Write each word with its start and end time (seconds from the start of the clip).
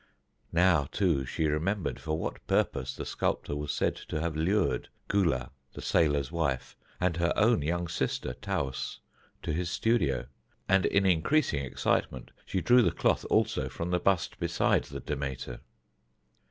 Now, 0.51 0.85
too, 0.91 1.27
she 1.27 1.45
remembered 1.45 1.99
for 1.99 2.17
what 2.17 2.47
purpose 2.47 2.95
the 2.95 3.05
sculptor 3.05 3.55
was 3.55 3.71
said 3.71 3.95
to 4.07 4.19
have 4.19 4.35
lured 4.35 4.89
Gula, 5.07 5.51
the 5.73 5.81
sailor's 5.83 6.31
wife, 6.31 6.75
and 6.99 7.17
her 7.17 7.31
own 7.35 7.61
young 7.61 7.87
sister 7.87 8.33
Taus, 8.33 8.99
to 9.43 9.53
his 9.53 9.69
studio, 9.69 10.25
and 10.67 10.87
in 10.87 11.05
increasing 11.05 11.63
excitement 11.63 12.31
she 12.47 12.61
drew 12.61 12.81
the 12.81 12.89
cloth 12.91 13.25
also 13.29 13.69
from 13.69 13.91
the 13.91 13.99
bust 13.99 14.39
beside 14.39 14.85
the 14.85 15.01
Demeter. 15.01 15.59